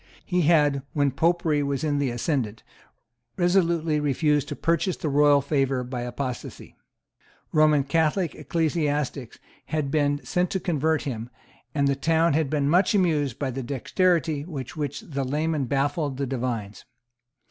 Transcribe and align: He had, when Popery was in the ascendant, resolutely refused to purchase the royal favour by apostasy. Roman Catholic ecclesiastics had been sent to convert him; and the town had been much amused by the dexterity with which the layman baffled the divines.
He 0.25 0.41
had, 0.41 0.81
when 0.93 1.11
Popery 1.11 1.61
was 1.61 1.83
in 1.83 1.99
the 1.99 2.09
ascendant, 2.09 2.63
resolutely 3.37 3.99
refused 3.99 4.47
to 4.47 4.55
purchase 4.55 4.97
the 4.97 5.09
royal 5.09 5.41
favour 5.41 5.83
by 5.83 6.01
apostasy. 6.01 6.75
Roman 7.51 7.83
Catholic 7.83 8.33
ecclesiastics 8.33 9.37
had 9.65 9.91
been 9.91 10.19
sent 10.25 10.49
to 10.49 10.59
convert 10.59 11.03
him; 11.03 11.29
and 11.75 11.87
the 11.87 11.95
town 11.95 12.33
had 12.33 12.49
been 12.49 12.67
much 12.67 12.95
amused 12.95 13.37
by 13.37 13.51
the 13.51 13.61
dexterity 13.61 14.43
with 14.43 14.75
which 14.75 15.01
the 15.01 15.23
layman 15.23 15.65
baffled 15.65 16.17
the 16.17 16.25
divines. 16.25 16.83